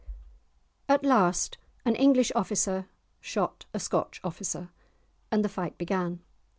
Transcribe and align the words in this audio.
At 0.89 1.05
last 1.05 1.59
an 1.85 1.95
English 1.95 2.31
officer 2.33 2.87
shot 3.19 3.65
a 3.71 3.79
Scotch 3.79 4.19
officer, 4.23 4.71
and 5.31 5.45
the 5.45 5.47
fight 5.47 5.77
began. 5.77 6.21